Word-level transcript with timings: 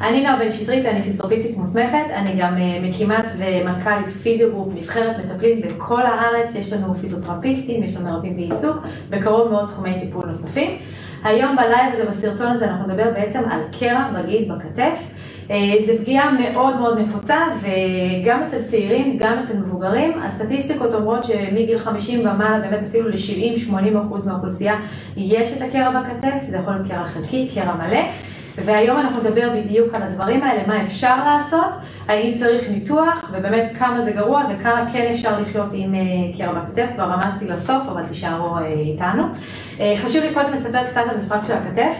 אני 0.00 0.22
נועה 0.22 0.36
בן 0.36 0.50
שטרית, 0.50 0.86
אני 0.86 1.02
פיזיותרפיסטית 1.02 1.56
מוסמכת, 1.56 2.06
אני 2.14 2.36
גם 2.38 2.54
אה, 2.54 2.78
מקימת 2.82 3.24
ומנכ"לית 3.36 4.08
פיזיוגרופ 4.22 4.68
נבחרת 4.74 5.16
מטפלים 5.24 5.60
בכל 5.60 6.02
הארץ, 6.02 6.54
יש 6.54 6.72
לנו 6.72 6.94
פיזיותרפיסטים, 6.94 7.82
יש 7.82 7.96
לנו 7.96 8.12
מרפאים 8.12 8.36
בעיסוק, 8.36 8.76
בקרוב 9.10 9.50
מאוד 9.50 9.66
תחומי 9.66 10.00
טיפול 10.00 10.26
נוספים. 10.26 10.78
היום 11.24 11.56
בלייב 11.56 11.92
הזה, 11.92 12.04
בסרטון 12.04 12.46
הזה, 12.46 12.64
אנחנו 12.64 12.86
נדבר 12.86 13.10
בעצם 13.10 13.40
על 13.50 13.60
קרע 13.78 14.08
בגיד 14.14 14.52
בכתף. 14.52 15.10
אה, 15.50 15.56
זו 15.86 15.92
פגיעה 15.98 16.30
מאוד 16.32 16.76
מאוד 16.76 16.98
נפוצה 16.98 17.36
וגם 17.60 18.42
אצל 18.42 18.62
צעירים, 18.62 19.16
גם 19.18 19.38
אצל 19.38 19.56
מבוגרים. 19.56 20.22
הסטטיסטיקות 20.22 20.94
אומרות 20.94 21.24
שמגיל 21.24 21.78
50 21.78 22.20
ומעלה, 22.20 22.58
באמת 22.58 22.80
אפילו 22.88 23.08
ל-70-80 23.08 24.06
אחוז 24.06 24.28
מהאוכלוסייה 24.28 24.74
יש 25.16 25.56
את 25.56 25.62
הקרע 25.62 26.00
בכתף, 26.00 26.38
זה 26.48 26.56
יכול 26.56 26.72
להיות 26.72 26.88
קרע 26.88 27.06
חלקי, 27.06 27.48
קרע 27.54 27.74
מלא. 27.74 28.00
והיום 28.64 29.00
אנחנו 29.00 29.22
נדבר 29.22 29.50
בדיוק 29.56 29.94
על 29.94 30.02
הדברים 30.02 30.42
האלה, 30.42 30.66
מה 30.66 30.82
אפשר 30.82 31.24
לעשות, 31.24 31.74
האם 32.08 32.34
צריך 32.34 32.70
ניתוח, 32.70 33.30
ובאמת 33.32 33.72
כמה 33.78 34.02
זה 34.02 34.10
גרוע 34.10 34.42
וכמה 34.50 34.90
כן 34.92 35.08
אפשר 35.12 35.40
לחיות 35.40 35.68
עם 35.72 35.94
אה, 35.94 36.00
קרע 36.38 36.52
בכתף, 36.52 36.86
כבר 36.94 37.04
רמזתי 37.04 37.44
לסוף, 37.44 37.88
אבל 37.88 38.06
תישארו 38.06 38.56
אה, 38.56 38.66
איתנו. 38.66 39.22
חשוב 39.96 40.22
לי 40.22 40.34
קודם 40.34 40.52
לספר 40.52 40.84
קצת 40.84 41.02
על 41.10 41.16
מפרק 41.16 41.44
של 41.44 41.52
הכתף. 41.52 41.96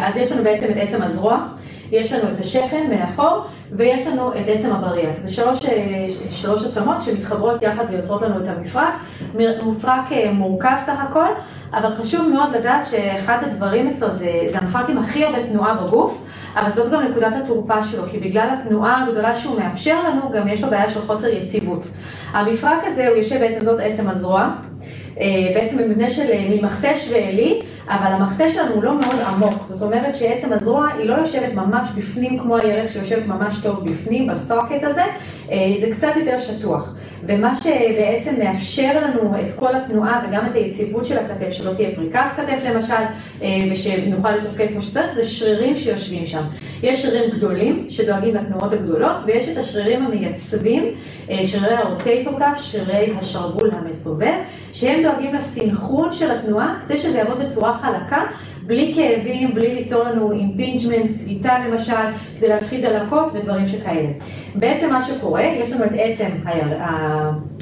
אז 0.00 0.16
יש 0.16 0.32
לנו 0.32 0.42
בעצם 0.42 0.66
את 0.70 0.76
עצם 0.76 1.02
הזרוע. 1.02 1.46
יש 1.92 2.12
לנו 2.12 2.32
את 2.34 2.40
השכם 2.40 2.90
מאחור, 2.90 3.44
ויש 3.76 4.06
לנו 4.06 4.32
את 4.32 4.48
עצם 4.48 4.72
הבריח. 4.72 5.18
זה 5.18 5.30
שלוש, 5.30 5.64
אה, 5.64 6.06
שלוש 6.30 6.64
עצמות 6.64 7.02
שמתחברות 7.02 7.62
יחד 7.62 7.84
ויוצרות 7.90 8.22
לנו 8.22 8.44
את 8.44 8.48
המפרק. 8.48 8.94
מפרק 9.34 10.12
אה, 10.12 10.32
מורכב 10.32 10.76
סך 10.78 11.00
הכל, 11.08 11.26
אבל 11.72 11.90
חשוב 11.90 12.28
מאוד 12.32 12.56
לדעת 12.56 12.86
שאחד 12.86 13.38
הדברים 13.42 13.88
אצלו 13.88 14.10
זה, 14.10 14.30
זה 14.48 14.58
המפרק 14.58 14.88
עם 14.88 14.98
הכי 14.98 15.24
הרבה 15.24 15.46
תנועה 15.46 15.74
בגוף, 15.74 16.24
אבל 16.56 16.70
זאת 16.70 16.92
גם 16.92 17.02
נקודת 17.02 17.32
התורפה 17.44 17.82
שלו, 17.82 18.02
כי 18.10 18.18
בגלל 18.18 18.48
התנועה 18.52 19.04
הגדולה 19.04 19.36
שהוא 19.36 19.60
מאפשר 19.60 20.08
לנו, 20.08 20.30
גם 20.32 20.48
יש 20.48 20.62
לו 20.62 20.70
בעיה 20.70 20.90
של 20.90 21.00
חוסר 21.00 21.28
יציבות. 21.28 21.86
המפרק 22.32 22.78
הזה 22.84 23.08
הוא 23.08 23.16
יושב 23.16 23.38
בעצם, 23.38 23.64
זאת 23.64 23.80
עצם 23.80 24.08
הזרוע. 24.08 24.50
אה, 25.20 25.26
בעצם 25.54 25.78
במבנה 25.78 26.08
של 26.08 26.24
ממכתש 26.50 27.08
ועלי, 27.12 27.60
אבל 27.88 28.12
המכתש 28.12 28.54
שלנו 28.54 28.74
הוא 28.74 28.84
לא 28.84 29.00
מאוד 29.00 29.20
עמוק, 29.26 29.66
זאת 29.66 29.82
אומרת 29.82 30.16
שעצם 30.16 30.52
הזרוע 30.52 30.88
היא 30.98 31.06
לא 31.06 31.14
יושבת 31.14 31.52
ממש 31.52 31.88
בפנים 31.96 32.38
כמו 32.38 32.56
הירך 32.56 32.92
שיושבת 32.92 33.26
ממש 33.26 33.60
טוב 33.62 33.90
בפנים, 33.90 34.26
בסוקט 34.26 34.82
הזה, 34.82 35.02
אה, 35.50 35.56
זה 35.80 35.86
קצת 35.94 36.12
יותר 36.16 36.38
שטוח. 36.38 36.94
ומה 37.28 37.54
שבעצם 37.54 38.34
מאפשר 38.38 39.00
לנו 39.04 39.40
את 39.40 39.52
כל 39.56 39.76
התנועה 39.76 40.24
וגם 40.28 40.46
את 40.46 40.54
היציבות 40.54 41.04
של 41.04 41.18
הכתף, 41.18 41.50
שלא 41.50 41.74
תהיה 41.74 41.94
פריקת 41.94 42.24
כתף 42.36 42.58
למשל, 42.64 42.94
אה, 43.42 43.48
ושנוכל 43.72 44.30
לתפקד 44.30 44.68
כמו 44.68 44.82
שצריך, 44.82 45.14
זה 45.14 45.24
שרירים 45.24 45.76
שיושבים 45.76 46.26
שם. 46.26 46.42
יש 46.82 47.02
שרירים 47.02 47.30
גדולים 47.30 47.86
שדואגים 47.88 48.34
לתנועות 48.34 48.72
הגדולות, 48.72 49.16
ויש 49.26 49.48
את 49.48 49.56
השרירים 49.56 50.06
המייצבים, 50.06 50.84
אה, 51.30 51.46
שרירי 51.46 51.74
ה 51.74 51.82
rotator 51.82 52.38
cuff, 52.38 52.56
שרירי 52.56 53.12
השרוול 53.18 53.70
המסובב, 53.72 54.34
שהם 54.72 55.02
דואגים 55.02 55.34
לסינכרון 55.34 56.12
של 56.12 56.30
התנועה, 56.30 56.80
כדי 56.86 56.98
שזה 56.98 57.18
יעבוד 57.18 57.38
בצורה 57.38 57.73
חלקה, 57.74 58.22
בלי 58.66 58.92
כאבים, 58.96 59.54
בלי 59.54 59.74
ליצור 59.74 60.04
לנו 60.04 60.32
impingement, 60.32 61.10
צביטה 61.10 61.58
למשל, 61.58 61.94
כדי 62.36 62.48
להפחיד 62.48 62.86
דלקות 62.86 63.32
ודברים 63.34 63.66
שכאלה. 63.66 64.08
בעצם 64.54 64.92
מה 64.92 65.00
שקורה, 65.00 65.42
יש 65.42 65.72
לנו 65.72 65.84
את 65.84 65.90
עצם 65.94 66.30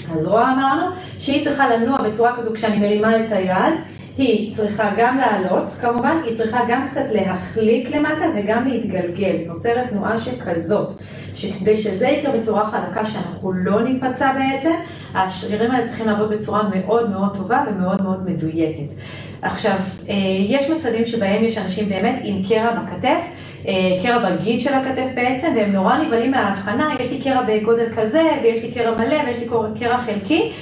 הזרוע 0.09 0.43
אמרנו, 0.43 0.87
שהיא 1.19 1.45
צריכה 1.45 1.77
לנוע 1.77 1.99
בצורה 2.03 2.37
כזו 2.37 2.55
כשאני 2.55 2.79
מרימה 2.79 3.17
את 3.17 3.33
היד. 3.33 3.75
היא 4.17 4.53
צריכה 4.53 4.91
גם 4.99 5.19
לעלות, 5.19 5.71
כמובן, 5.81 6.17
היא 6.25 6.37
צריכה 6.37 6.61
גם 6.69 6.89
קצת 6.91 7.05
להחליק 7.13 7.91
למטה 7.91 8.25
וגם 8.37 8.69
להתגלגל. 8.69 9.37
נוצרת 9.47 9.89
תנועה 9.89 10.19
שכזאת, 10.19 10.93
שכדי 11.35 11.77
שזה 11.77 12.09
יקרה 12.09 12.33
בצורה 12.39 12.71
חלקה 12.71 13.05
שאנחנו 13.05 13.53
לא 13.53 13.83
ניפצע 13.83 14.33
בעצם, 14.33 14.73
השרירים 15.15 15.71
האלה 15.71 15.87
צריכים 15.87 16.07
לעבוד 16.07 16.31
בצורה 16.31 16.63
מאוד 16.75 17.11
מאוד 17.11 17.37
טובה 17.37 17.65
ומאוד 17.69 18.03
מאוד 18.03 18.31
מדויקת. 18.31 18.95
עכשיו, 19.43 19.77
אה, 20.09 20.15
יש 20.49 20.71
מצבים 20.71 21.07
שבהם 21.07 21.45
יש 21.45 21.59
אנשים 21.59 21.89
באמת 21.89 22.21
עם 22.23 22.43
קרע 22.49 22.71
בכתף, 22.73 23.23
אה, 23.69 23.75
קרע 24.03 24.31
בגיד 24.31 24.61
של 24.61 24.75
הכתף 24.75 25.09
בעצם, 25.15 25.53
והם 25.57 25.73
נורא 25.73 25.99
נבהלים 25.99 26.31
מההבחנה, 26.31 26.95
יש 27.01 27.11
לי 27.11 27.21
קרע 27.21 27.43
בגודל 27.43 27.87
כזה, 27.97 28.23
ויש 28.43 28.63
לי 28.63 28.71
קרע 28.73 28.97
מלא, 28.97 29.17
ויש 29.27 29.37
לי 29.37 29.47
קרע 29.81 29.99
חלקי. 29.99 30.53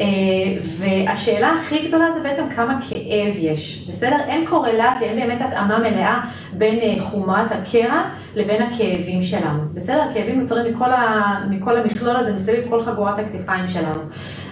אה, 0.00 0.06
והשאלה 0.62 1.52
הכי 1.60 1.88
גדולה 1.88 2.12
זה 2.12 2.22
בעצם 2.22 2.44
כמה 2.56 2.78
כאב 2.88 3.34
יש, 3.38 3.88
בסדר? 3.88 4.16
אין 4.26 4.46
קורלציה, 4.46 5.08
אין 5.08 5.16
באמת 5.16 5.40
התאמה 5.40 5.78
מלאה 5.78 6.20
בין 6.52 6.78
אה, 6.78 6.94
חומרת 7.00 7.52
הקרע 7.52 8.02
לבין 8.34 8.62
הכאבים 8.62 9.22
שלנו, 9.22 9.62
בסדר? 9.74 10.02
הכאבים 10.02 10.40
נוצרים 10.40 10.74
מכל, 10.74 10.92
ה... 10.92 11.34
מכל 11.50 11.76
המכלול 11.76 12.16
הזה, 12.16 12.34
מסביב 12.34 12.70
כל 12.70 12.80
חגורת 12.80 13.18
הכתפיים 13.18 13.68
שלנו. 13.68 14.00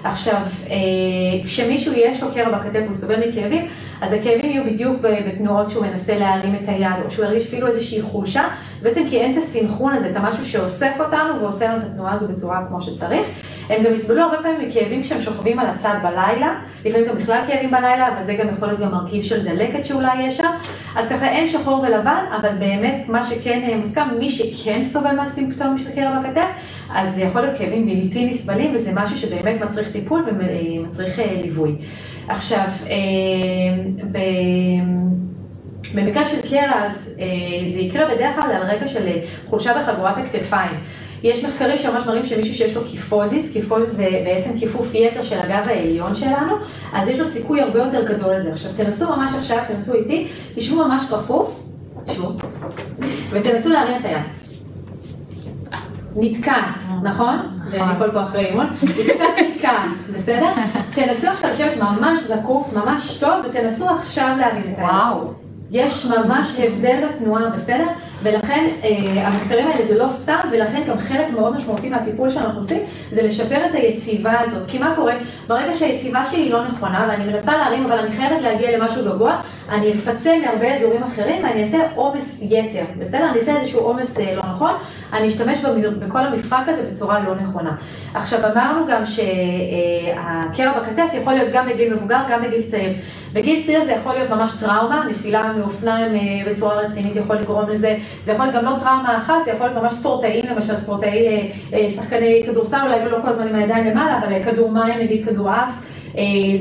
עכשיו, 0.08 0.40
אה, 0.70 0.76
כשמישהו 1.44 1.92
יש 1.96 2.22
לו 2.22 2.28
קרע 2.34 2.58
בכתף 2.58 2.80
והוא 2.82 2.94
סובל 2.94 3.28
מכאבים, 3.28 3.68
אז 4.00 4.12
הכאבים 4.12 4.50
יהיו 4.50 4.64
בדיוק 4.64 4.96
בתנועות 5.00 5.70
שהוא 5.70 5.86
מנסה 5.86 6.18
להרים 6.18 6.54
את 6.54 6.68
היד, 6.68 7.04
או 7.04 7.10
שהוא 7.10 7.24
ירגיש 7.24 7.46
אפילו 7.46 7.66
איזושהי 7.66 8.02
חולשה, 8.02 8.48
בעצם 8.82 9.02
כי 9.10 9.20
אין 9.20 9.32
את 9.32 9.42
הסינכרון 9.42 9.94
הזה, 9.94 10.10
את 10.10 10.16
המשהו 10.16 10.44
שאוסף 10.44 10.96
אותנו 11.00 11.40
ועושה 11.40 11.68
לנו 11.68 11.76
את 11.76 11.82
התנועה 11.84 12.12
הזו 12.12 12.28
בצורה 12.28 12.64
כמו 12.68 12.82
שצריך. 12.82 13.26
הם 13.68 13.82
גם 13.82 13.92
יסבלו 13.92 14.22
הרבה 14.22 14.36
פעמים 14.36 14.68
מכאבים 14.68 15.02
כשהם 15.02 15.20
שוכבים 15.20 15.58
על 15.58 15.66
הצד 15.66 15.94
בלילה, 16.02 16.54
לפעמים 16.84 17.08
גם 17.08 17.18
בכלל 17.18 17.40
כאבים 17.46 17.70
בלילה, 17.70 18.08
אבל 18.08 18.24
זה 18.24 18.34
גם 18.34 18.48
יכול 18.52 18.68
להיות 18.68 18.80
גם 18.80 18.90
מרכיב 18.90 19.22
של 19.22 19.44
דלקת 19.44 19.84
שאולי 19.84 20.22
יש 20.22 20.36
שם. 20.36 20.50
אז 20.96 21.08
ככה 21.08 21.28
אין 21.28 21.46
שחור 21.46 21.80
ולבן, 21.80 22.24
אבל 22.40 22.48
באמת 22.58 23.08
מה 23.08 23.22
שכן 23.22 23.68
אה, 23.68 23.76
מוסכם, 23.76 24.02
מי 24.18 24.30
שכן 24.30 24.82
סובל 24.82 25.16
מהסימפטומים 25.16 25.78
של 25.78 25.90
קרע 25.94 26.20
בכתף, 26.20 26.46
אז 26.94 27.14
זה 27.14 27.22
יכול 27.22 27.40
להיות 27.40 27.58
כאבים 27.58 27.86
בלתי 27.86 28.26
נסבלים, 28.26 28.74
וזה 28.74 28.90
משהו 28.94 29.16
שבאמת 29.16 29.60
מצריך 29.60 29.92
טיפול 30.00 30.24
ומצריך 30.28 31.18
אה, 31.18 31.40
ליווי. 31.42 31.74
עכשיו, 32.28 32.66
אה, 32.90 34.16
במקרה 35.94 36.24
של 36.24 36.48
קרע, 36.50 36.84
אז 36.84 37.10
זה 37.74 37.80
יקרה 37.80 38.14
בדרך 38.14 38.40
כלל 38.40 38.52
על 38.52 38.62
רקע 38.62 38.88
של 38.88 39.08
חולשה 39.46 39.72
בחגורת 39.78 40.18
הכתפיים. 40.18 40.80
יש 41.22 41.44
מחקרים 41.44 41.78
שממש 41.78 42.06
מראים 42.06 42.24
שמישהו 42.24 42.54
שיש 42.54 42.76
לו 42.76 42.82
קיפוזיס, 42.84 43.52
קיפוזיס 43.52 43.90
זה 43.90 44.08
בעצם 44.24 44.58
כיפוף 44.58 44.94
יתר 44.94 45.22
של 45.22 45.38
הגב 45.38 45.68
העליון 45.68 46.14
שלנו, 46.14 46.54
אז 46.92 47.08
יש 47.08 47.18
לו 47.18 47.26
סיכוי 47.26 47.60
הרבה 47.60 47.78
יותר 47.78 48.04
גדול 48.04 48.34
לזה. 48.34 48.52
עכשיו 48.52 48.70
תנסו 48.76 49.16
ממש 49.16 49.32
עכשיו, 49.38 49.58
תנסו 49.68 49.94
איתי, 49.94 50.28
תשבו 50.54 50.84
ממש 50.84 51.02
כפוף, 51.10 51.66
תשבו, 52.06 52.28
ותנסו 53.30 53.68
להרים 53.68 54.00
את 54.00 54.04
היד. 54.04 54.45
נתקעת, 56.16 56.81
נכון? 57.03 57.37
נכון. 57.75 57.88
כל 57.99 58.10
פה 58.10 58.22
אחרי 58.22 58.47
אימון. 58.47 58.66
היא 58.82 58.88
קצת 59.09 59.25
נתקעת, 59.54 59.91
בסדר? 60.15 60.49
תנסו 60.94 61.28
עכשיו 61.28 61.50
לשבת 61.50 61.77
ממש 61.77 62.21
זקוף, 62.21 62.72
ממש 62.72 63.19
טוב, 63.21 63.34
ותנסו 63.44 63.88
עכשיו 63.91 64.37
להרים 64.41 64.72
את 64.72 64.78
היד. 64.78 64.88
וואו. 64.91 65.32
יש 65.71 66.06
ממש 66.06 66.56
הבדל 66.59 67.00
בתנועה, 67.09 67.50
בסדר? 67.50 67.87
ולכן 68.26 68.66
אה, 68.84 69.26
המחקרים 69.26 69.66
האלה 69.66 69.84
זה 69.84 69.98
לא 69.98 70.09
סתם, 70.09 70.38
ולכן 70.53 70.82
גם 70.88 70.98
חלק 70.98 71.31
מאוד 71.31 71.54
משמעותי 71.56 71.88
מהטיפול 71.88 72.31
שאנחנו 72.31 72.59
עושים, 72.59 72.81
זה 73.12 73.22
לשפר 73.22 73.66
את 73.66 73.75
היציבה 73.75 74.41
הזאת. 74.41 74.69
כי 74.69 74.78
מה 74.78 74.92
קורה? 74.97 75.14
ברגע 75.48 75.75
שהיציבה 75.75 76.25
שלי 76.25 76.48
לא 76.48 76.65
נכונה, 76.65 77.06
ואני 77.09 77.32
מנסה 77.32 77.56
להרים, 77.56 77.84
אבל 77.84 77.98
אני 77.98 78.12
חייבת 78.12 78.42
להגיע 78.42 78.78
למשהו 78.78 79.04
גבוה, 79.04 79.41
אני 79.69 79.92
אפצה 79.92 80.38
מהרבה 80.44 80.75
אזורים 80.75 81.03
אחרים, 81.03 81.44
ואני 81.44 81.60
אעשה 81.60 81.78
עומס 81.94 82.42
יתר, 82.42 82.84
בסדר? 82.98 83.31
אני 83.31 83.38
אעשה 83.38 83.56
איזשהו 83.56 83.81
עומס 83.81 84.19
אה, 84.19 84.34
לא 84.34 84.42
נכון, 84.54 84.70
אני 85.12 85.28
אשתמש 85.28 85.59
בכל 85.98 86.20
המפרק 86.20 86.69
הזה 86.69 86.82
בצורה 86.91 87.20
לא 87.20 87.34
נכונה. 87.34 87.76
עכשיו, 88.15 88.41
אמרנו 88.53 88.86
גם 88.86 89.06
שהקרע 89.06 90.72
אה, 90.75 90.81
בכתף 90.81 91.10
יכול 91.15 91.32
להיות 91.32 91.48
גם 91.53 91.69
בגיל 91.69 91.94
מבוגר, 91.94 92.19
גם 92.31 92.42
בגיל 92.42 92.62
צעיר. 92.62 92.92
בגיל 93.32 93.62
צעיר 93.66 93.84
זה 93.84 93.92
יכול 93.92 94.12
להיות 94.12 94.31
ממש 94.31 94.53
טראומה, 94.60 95.04
נפילה 95.10 95.53
מאופניים 95.53 96.12
בצורה 96.47 96.77
רצינית 96.77 97.16
יכול 97.16 97.36
לגרום 97.36 97.71
לזה, 97.71 97.97
זה 98.24 98.33
יכול 98.33 98.47
להיות 98.47 98.57
גם 98.57 98.65
לא 98.65 98.78
טראומה 98.78 99.16
אחת, 99.16 99.34
זה 99.45 99.51
יכול 99.51 99.66
להיות 99.66 99.83
ממש 99.83 99.95
ספורטאים, 99.95 100.45
למשל 100.51 100.77
ספורטאי, 100.77 101.27
אה, 101.27 101.48
אה, 101.72 101.91
שחקני 101.91 102.42
כדורסל, 102.47 102.80
אולי 102.83 103.10
לא 103.10 103.18
כל 103.22 103.28
הזמן 103.28 103.48
עם 103.48 103.54
הידיים 103.54 103.84
למעלה, 103.86 104.18
אבל 104.18 104.42
כדור 104.42 104.71
מים, 104.71 104.98
נגיד 104.98 105.28
כדור 105.28 105.51
אף. 105.51 105.72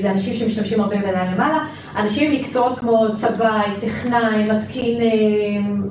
זה 0.02 0.12
אנשים 0.12 0.36
שמשתמשים 0.36 0.82
הרבה 0.82 0.96
בידיים 0.96 1.32
למעלה. 1.34 1.58
אנשים 1.98 2.32
עם 2.32 2.42
מקצועות 2.42 2.80
כמו 2.80 3.08
צבאי, 3.14 3.72
טכנאי, 3.82 4.52
מתקין 4.52 5.02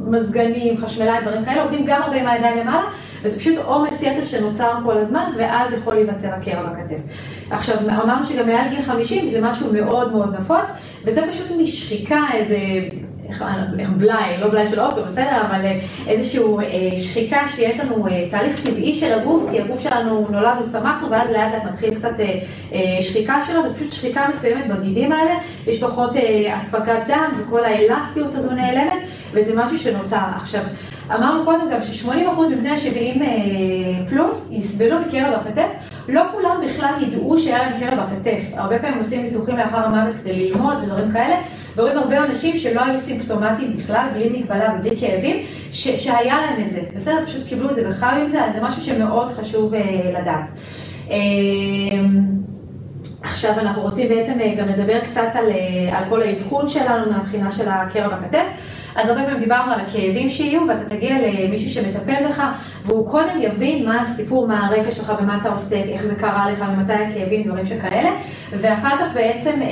מזגנים, 0.06 0.76
חשמלאי, 0.78 1.20
דברים 1.22 1.44
כאלה, 1.44 1.62
עובדים 1.62 1.84
גם 1.86 2.02
הרבה 2.02 2.16
עם 2.16 2.26
הידיים 2.26 2.58
למעלה, 2.58 2.82
וזה 3.22 3.40
פשוט 3.40 3.58
עומס 3.64 4.02
יתר 4.02 4.22
שנוצר 4.22 4.72
כל 4.84 4.98
הזמן, 4.98 5.30
ואז 5.38 5.72
יכול 5.72 5.94
להיווצר 5.94 6.28
הקרע 6.28 6.62
בכתף. 6.62 7.02
עכשיו, 7.50 7.76
אמרנו 8.02 8.24
שגם 8.26 8.46
מעל 8.46 8.68
גיל 8.68 8.82
50 8.82 9.26
זה 9.26 9.40
משהו 9.42 9.72
מאוד 9.72 10.12
מאוד 10.12 10.34
נפוץ, 10.38 10.70
וזה 11.04 11.20
פשוט 11.30 11.46
משחיקה, 11.58 12.20
איזה 12.34 12.56
איך 13.28 13.44
בלאי, 13.96 14.38
לא 14.40 14.48
בלאי 14.48 14.66
של 14.66 14.80
אוטו, 14.80 15.04
בסדר, 15.04 15.42
אבל 15.46 15.60
איזושהי 16.06 16.42
שחיקה 16.96 17.48
שיש 17.48 17.80
לנו 17.80 18.06
תהליך 18.30 18.60
טבעי 18.60 18.94
של 18.94 19.12
הגוף, 19.12 19.44
כי 19.50 19.60
הגוף 19.60 19.80
שלנו 19.80 20.26
נולד 20.30 20.56
וצמחנו, 20.66 21.10
ואז 21.10 21.30
לאט 21.30 21.52
לאט 21.52 21.64
מתחיל 21.64 21.94
קצת 21.94 22.14
שחיקה 23.00 23.42
שלו, 23.46 23.64
וזה 23.64 23.74
פשוט 23.74 23.92
שחיקה 23.92 24.26
מסוימת 24.28 24.66
בגידים 24.66 25.12
האלה, 25.12 25.34
יש 25.66 25.80
פחות 25.80 26.16
אספקת 26.56 26.98
דם, 27.08 27.32
וכל 27.38 27.64
האלסטיות 27.64 28.34
הזו 28.34 28.54
נעלמת, 28.54 29.02
וזה 29.32 29.52
משהו 29.56 29.78
שנוצר. 29.78 30.26
עכשיו, 30.36 30.60
אמרנו 31.14 31.44
קודם 31.44 31.70
גם 31.72 31.80
ש-80% 31.80 32.40
מבני 32.52 32.70
ה-70 32.70 33.22
פלוס 34.08 34.52
יסבלו 34.52 34.96
מקרע 35.00 35.38
בכתף, 35.38 35.68
לא 36.08 36.22
כולם 36.32 36.60
בכלל 36.64 36.94
ידעו 37.00 37.38
שהיה 37.38 37.58
להם 37.58 37.80
קרע 37.80 38.04
בכתף. 38.04 38.42
הרבה 38.56 38.78
פעמים 38.78 38.98
עושים 38.98 39.22
ניתוחים 39.22 39.56
לאחר 39.56 39.78
המוות 39.78 40.14
כדי 40.20 40.32
ללמוד 40.32 40.76
ודברים 40.82 41.12
כאלה, 41.12 41.36
ורואים 41.76 41.98
הרבה 41.98 42.24
אנשים 42.24 42.56
שלא 42.56 42.84
היו 42.84 42.98
סימפטומטיים 42.98 43.76
בכלל, 43.76 44.06
בלי 44.14 44.28
מגבלה 44.28 44.74
ובלי 44.78 45.00
כאבים, 45.00 45.46
שהיה 45.72 46.36
להם 46.40 46.64
את 46.66 46.70
זה. 46.70 46.80
בסדר, 46.94 47.26
פשוט 47.26 47.48
קיבלו 47.48 47.70
את 47.70 47.74
זה 47.74 47.88
וחייו 47.88 48.20
עם 48.20 48.28
זה, 48.28 48.44
אז 48.44 48.52
זה 48.52 48.60
משהו 48.62 48.82
שמאוד 48.82 49.32
חשוב 49.32 49.74
לדעת. 50.20 50.50
עכשיו 53.22 53.52
אנחנו 53.58 53.82
רוצים 53.82 54.08
בעצם 54.08 54.38
גם 54.58 54.68
לדבר 54.68 55.00
קצת 55.00 55.28
על, 55.34 55.46
על 55.92 56.04
כל 56.08 56.22
האבחון 56.22 56.68
שלנו 56.68 57.12
מהבחינה 57.12 57.50
של 57.50 57.68
הקרע 57.68 58.08
בכתף. 58.08 58.46
אז 58.96 59.08
הרבה 59.08 59.24
פעמים 59.24 59.40
דיברנו 59.40 59.72
על 59.72 59.80
הכאבים 59.80 60.28
שיהיו, 60.28 60.62
ואתה 60.68 60.96
תגיע 60.96 61.16
למישהו 61.20 61.70
שמטפל 61.70 62.28
בך, 62.28 62.42
והוא 62.84 63.10
קודם 63.10 63.42
יבין 63.42 63.86
מה 63.86 64.02
הסיפור, 64.02 64.46
מה 64.46 64.66
הרקע 64.66 64.90
שלך, 64.90 65.12
ומה 65.20 65.38
אתה 65.40 65.48
עושה, 65.48 65.76
איך 65.76 66.02
זה 66.04 66.14
קרה 66.14 66.50
לך, 66.52 66.64
ומתי 66.72 66.92
הכאבים, 66.92 67.42
דברים 67.42 67.64
שכאלה, 67.64 68.10
ואחר 68.52 68.96
כך 68.98 69.14
בעצם 69.14 69.62
אה, 69.62 69.68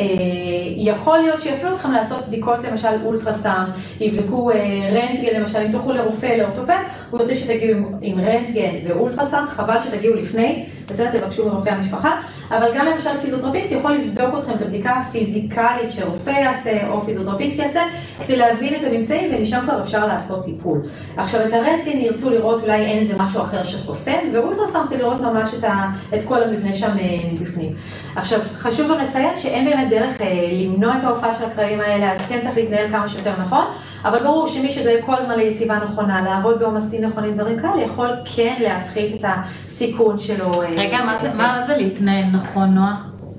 יכול 0.76 1.18
להיות 1.18 1.40
שיפנו 1.40 1.74
אתכם 1.74 1.92
לעשות 1.92 2.28
בדיקות, 2.28 2.64
למשל 2.64 2.88
אולטרסאונד, 3.04 3.68
יבדקו 4.00 4.50
אה, 4.50 4.56
רנטגן, 4.92 5.40
למשל, 5.40 5.58
אם 5.58 5.72
תלכו 5.72 5.92
לרופא, 5.92 6.26
לאורתופד, 6.26 6.82
הוא 7.10 7.20
רוצה 7.20 7.34
שתגיעו 7.34 7.78
עם, 7.78 7.84
עם 8.00 8.20
רנטגן 8.20 8.74
ואולטרסאונד, 8.88 9.48
חבל 9.48 9.80
שתגיעו 9.80 10.16
לפני, 10.16 10.66
בסדר, 10.92 11.18
תבקשו 11.18 11.48
מרופא 11.48 11.68
המשפחה, 11.68 12.20
אבל 12.50 12.66
גם 12.74 12.86
למשל 12.86 13.10
פיזיותרפיסט 13.22 13.72
יכול 13.72 13.92
לבדוק 13.92 14.34
אתכם 14.38 14.52
את 14.52 14.62
הבדיקה 14.62 14.90
הפיזיקלית 14.90 15.90
שרופא 15.90 16.30
יעשה, 16.30 16.88
או 16.88 17.02
פיזיותרפיסט 17.02 17.58
יעשה, 17.58 17.80
כדי 18.26 18.36
להבין 18.36 18.74
את 18.74 18.84
הממצאים. 18.84 19.32
ומשם 19.34 19.60
כבר 19.60 19.82
אפשר 19.82 20.06
לעשות 20.06 20.44
טיפול. 20.44 20.78
עכשיו 21.16 21.40
את 21.48 21.52
הרנטגן 21.52 21.98
ירצו 21.98 22.30
לראות 22.30 22.62
אולי 22.62 22.84
אין 22.84 22.98
איזה 22.98 23.14
משהו 23.18 23.42
אחר 23.42 23.62
שחוסם, 23.62 24.18
ואולטרסאונד 24.32 24.88
כדי 24.88 24.98
לראות 24.98 25.20
ממש 25.20 25.54
את, 25.58 25.64
ה, 25.64 25.90
את 26.14 26.22
כל 26.28 26.42
המבנה 26.42 26.74
שם 26.74 26.90
מבפנים. 27.32 27.74
עכשיו 28.16 28.40
חשוב 28.54 28.90
גם 28.90 28.98
לציין 28.98 29.36
שאין 29.36 29.64
באמת 29.64 29.90
דרך 29.90 30.20
אה, 30.20 30.26
למנוע 30.52 30.98
את 30.98 31.04
ההופעה 31.04 31.34
של 31.34 31.44
הקרעים 31.44 31.80
האלה, 31.80 32.12
אז 32.12 32.22
כן 32.28 32.40
צריך 32.42 32.56
להתנהל 32.56 32.88
כמה 32.90 33.08
שיותר 33.08 33.32
נכון, 33.40 33.64
אבל 34.04 34.18
ברור 34.18 34.48
שמי 34.48 34.70
שדואג 34.70 35.04
כל 35.06 35.14
הזמן 35.14 35.36
ליציבה 35.36 35.76
נכונה, 35.76 36.22
לעבוד 36.22 36.58
בעומסים 36.58 37.04
נכונים, 37.04 37.34
דברים 37.34 37.58
כאלה, 37.58 37.82
יכול 37.82 38.08
כן 38.36 38.54
להפחית 38.60 39.20
את 39.20 39.24
הסיכון 39.66 40.18
שלו. 40.18 40.62
אה, 40.62 40.81
רגע, 40.82 41.04
מה 41.04 41.18
זה, 41.18 41.30
מה 41.36 41.62
זה 41.66 41.76
להתנהל 41.76 42.24
נכון, 42.32 42.74
נועה? 42.74 42.94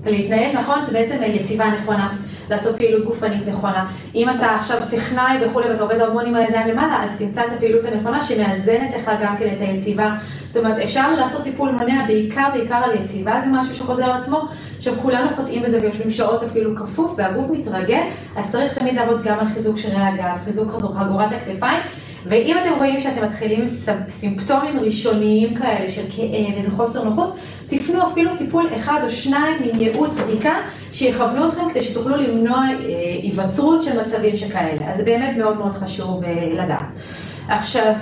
להתנהל 0.06 0.58
נכון 0.58 0.86
זה 0.86 0.92
בעצם 0.92 1.16
יציבה 1.24 1.66
נכונה. 1.72 2.14
לעשות 2.50 2.78
פעילות 2.78 3.06
גופנית 3.06 3.48
נכונה. 3.48 3.88
אם 4.16 4.30
אתה 4.30 4.56
עכשיו 4.56 4.78
טכנאי 4.92 5.38
וכולי 5.46 5.70
ואתה 5.70 5.84
עובד 5.84 6.00
המון 6.00 6.26
עם 6.26 6.36
הידיים 6.36 6.68
למעלה, 6.68 7.04
אז 7.04 7.18
תמצא 7.18 7.42
את 7.42 7.52
הפעילות 7.58 7.86
הנכונה 7.86 8.22
שמאזנת 8.22 8.96
לך 8.98 9.12
גם 9.22 9.38
כן 9.38 9.54
את 9.54 9.62
היציבה. 9.62 10.16
זאת 10.46 10.58
אומרת, 10.58 10.78
אפשר 10.84 11.16
לעשות 11.16 11.44
טיפול 11.44 11.72
מונע 11.72 12.06
בעיקר 12.08 12.48
בעיקר 12.54 12.76
על 12.76 13.04
יציבה, 13.04 13.40
זה 13.40 13.48
משהו 13.52 13.76
שחוזר 13.76 14.06
על 14.06 14.22
עצמו. 14.22 14.42
עכשיו 14.78 14.94
כולנו 15.02 15.30
חוטאים 15.36 15.64
בזה 15.64 15.78
ויושבים 15.82 16.10
שעות 16.10 16.44
אפילו 16.44 16.76
כפוף 16.76 17.14
והגוף 17.18 17.50
מתרגל, 17.50 18.02
אז 18.36 18.52
צריך 18.52 18.78
תמיד 18.78 18.96
לעבוד 18.96 19.24
גם 19.24 19.40
על 19.40 19.48
חיזוק 19.48 19.78
שרירי 19.78 20.02
הגב, 20.02 20.38
חיזוק 20.46 20.72
חגורת 20.72 21.32
הכתפיים. 21.32 21.80
ואם 22.26 22.58
אתם 22.58 22.78
רואים 22.78 23.00
שאתם 23.00 23.26
מתחילים 23.26 23.62
עם 23.62 23.68
סימפטומים 24.08 24.80
ראשוניים 24.80 25.56
כאלה 25.56 25.92
של 25.92 26.02
כאב, 26.16 26.58
איזה 26.58 26.72
חוסר 26.72 27.04
נוחות, 27.04 27.36
תפנו 27.68 28.08
אפילו 28.08 28.38
טיפול 28.38 28.70
אחד 28.76 29.00
או 29.04 29.10
שניים 29.10 29.64
עם 29.64 29.82
ייעוץ 29.82 30.18
בדיקה, 30.18 30.54
שיכוונו 30.92 31.48
אתכם 31.48 31.70
כדי 31.70 31.82
שתוכלו 31.82 32.18
למנוע 32.18 32.64
היווצרות 33.22 33.84
של 33.84 34.02
מצבים 34.02 34.36
שכאלה. 34.36 34.92
אז 34.92 34.98
זה 34.98 35.04
באמת 35.04 35.38
מאוד 35.38 35.58
מאוד 35.58 35.72
חשוב 35.72 36.24
לדעת. 36.54 36.84
עכשיו, 37.48 37.94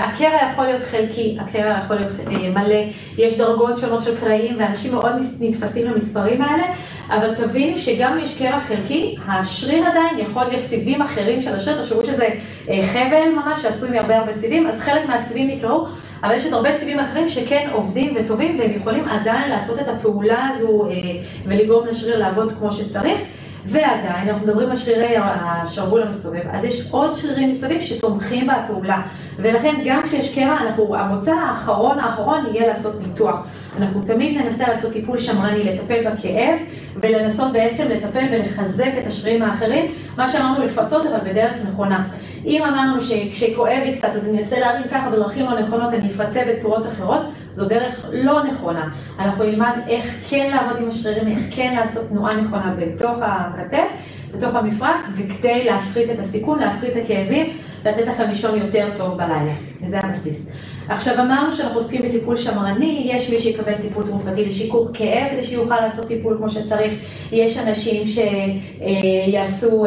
הקרע 0.00 0.38
יכול 0.52 0.64
להיות 0.64 0.82
חלקי, 0.82 1.38
הקרע 1.40 1.78
יכול 1.84 1.96
להיות 1.96 2.12
מלא, 2.54 2.82
יש 3.18 3.38
דרגות 3.38 3.78
שונות 3.78 4.02
של 4.02 4.20
קרעים 4.20 4.56
ואנשים 4.58 4.92
מאוד 4.92 5.12
נתפסים 5.40 5.86
למספרים 5.86 6.42
האלה, 6.42 6.64
אבל 7.10 7.34
תבינו 7.34 7.76
שגם 7.76 8.12
אם 8.12 8.18
יש 8.18 8.38
קרע 8.38 8.60
חלקי, 8.60 9.16
השריר 9.28 9.86
עדיין 9.86 10.18
יכול, 10.18 10.44
יש 10.52 10.62
סיבים 10.62 11.02
אחרים 11.02 11.40
של 11.40 11.54
השריר, 11.54 11.82
תחשבו 11.82 12.04
שזה 12.04 12.28
חבל 12.92 13.28
ממש 13.34 13.62
שעשוי 13.62 13.90
מהרבה 13.90 14.18
הרבה 14.18 14.32
סיבים, 14.32 14.66
אז 14.66 14.80
חלק 14.80 15.06
מהסיבים 15.08 15.48
נקראו, 15.48 15.86
אבל 16.22 16.34
יש 16.34 16.44
עוד 16.44 16.54
הרבה 16.54 16.72
סיבים 16.72 17.00
אחרים 17.00 17.28
שכן 17.28 17.68
עובדים 17.72 18.16
וטובים 18.16 18.58
והם 18.58 18.70
יכולים 18.70 19.08
עדיין 19.08 19.50
לעשות 19.50 19.78
את 19.80 19.88
הפעולה 19.88 20.48
הזו 20.48 20.88
ולגרום 21.46 21.86
לשריר 21.86 22.18
לעבוד 22.18 22.52
כמו 22.52 22.72
שצריך. 22.72 23.18
ועדיין, 23.66 24.28
אנחנו 24.28 24.46
מדברים 24.46 24.70
על 24.70 24.76
שרירי 24.76 25.14
השרוול 25.16 26.02
המסתובב, 26.02 26.40
אז 26.52 26.64
יש 26.64 26.88
עוד 26.90 27.14
שרירים 27.14 27.50
מסביב 27.50 27.80
שתומכים 27.80 28.46
בפעולה. 28.46 29.02
ולכן 29.38 29.74
גם 29.84 30.02
כשיש 30.02 30.34
קרע, 30.34 30.56
אנחנו, 30.60 30.96
המוצא 30.96 31.32
האחרון 31.32 31.98
האחרון 31.98 32.46
יהיה 32.52 32.66
לעשות 32.66 32.94
ניתוח. 33.02 33.36
אנחנו 33.78 34.02
תמיד 34.02 34.38
ננסה 34.40 34.68
לעשות 34.68 34.92
טיפול 34.92 35.18
שמרני, 35.18 35.64
לטפל 35.64 36.10
בכאב, 36.10 36.58
ולנסות 36.96 37.52
בעצם 37.52 37.84
לטפל 37.88 38.24
ולחזק 38.32 38.90
את 39.02 39.06
השרירים 39.06 39.42
האחרים, 39.42 39.94
מה 40.16 40.28
שאמרנו 40.28 40.64
לפצות 40.64 41.06
אבל 41.06 41.30
בדרך 41.30 41.52
נכונה. 41.68 42.08
אם 42.44 42.62
אמרנו 42.62 43.00
שכשכואב 43.00 43.78
לי 43.84 43.96
קצת 43.96 44.08
אז 44.14 44.28
אני 44.28 44.38
אנסה 44.38 44.58
להרים 44.58 44.88
ככה 44.90 45.10
בדרכים 45.10 45.46
לא 45.46 45.60
נכונות, 45.60 45.94
אני 45.94 46.10
אפצה 46.10 46.42
בצורות 46.48 46.86
אחרות, 46.86 47.20
זו 47.56 47.64
דרך 47.64 48.04
לא 48.12 48.44
נכונה. 48.44 48.88
אנחנו 49.18 49.44
נלמד 49.44 49.72
איך 49.88 50.14
כן 50.28 50.50
לעבוד 50.50 50.82
עם 50.82 50.88
השרירים, 50.88 51.36
איך 51.36 51.44
כן 51.50 51.74
לעשות 51.76 52.08
תנועה 52.08 52.36
נכונה 52.36 52.74
בתוך 52.78 53.18
הכתף, 53.22 53.88
בתוך 54.34 54.54
המפרק, 54.54 54.96
וכדי 55.16 55.64
להפחית 55.64 56.10
את 56.10 56.18
הסיכון, 56.18 56.58
להפחית 56.58 56.90
את 56.96 57.02
הכאבים, 57.04 57.56
לתת 57.84 58.06
לכם 58.06 58.24
לישון 58.28 58.58
יותר 58.58 58.88
טוב 58.96 59.16
בלילה. 59.16 59.52
וזה 59.82 59.98
הבסיס. 59.98 60.52
עכשיו 60.88 61.14
אמרנו 61.24 61.52
שאנחנו 61.52 61.76
עוסקים 61.76 62.02
בטיפול 62.02 62.36
שמרני, 62.36 63.10
יש 63.12 63.30
מי 63.30 63.38
שיקבל 63.38 63.74
טיפול 63.74 64.04
תרופתי 64.06 64.44
לשיכוך 64.44 64.90
כאב 64.94 65.28
כדי 65.32 65.42
שיוכל 65.42 65.80
לעשות 65.80 66.08
טיפול 66.08 66.36
כמו 66.38 66.48
שצריך, 66.48 66.94
יש 67.32 67.58
אנשים 67.58 68.02
שיעשו 68.06 69.86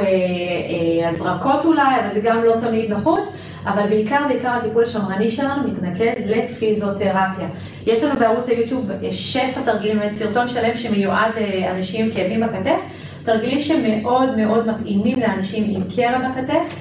הזרקות 1.09 1.65
אולי, 1.65 1.99
אבל 1.99 2.13
זה 2.13 2.19
גם 2.23 2.43
לא 2.43 2.55
תמיד 2.59 2.91
נחוץ, 2.91 3.29
אבל 3.73 3.87
בעיקר 3.89 4.25
בעיקר 4.27 4.49
הטיפול 4.49 4.83
השמרני 4.83 5.29
שלנו 5.29 5.67
מתנקז 5.67 6.21
לפיזיותרפיה. 6.25 7.47
יש 7.85 8.03
לנו 8.03 8.19
בערוץ 8.19 8.49
היוטיוב 8.49 8.89
שפע 9.11 9.61
תרגילים, 9.65 9.99
באמת 9.99 10.13
סרטון 10.13 10.47
שלם 10.47 10.75
שמיועד 10.75 11.31
לאנשים 11.61 12.05
עם 12.05 12.11
כאבים 12.11 12.41
בכתף, 12.41 12.79
תרגילים 13.23 13.59
שמאוד 13.59 14.37
מאוד 14.37 14.67
מתאימים 14.67 15.19
לאנשים 15.19 15.63
עם 15.67 15.81
קרע 15.95 16.17
בכתף. 16.17 16.73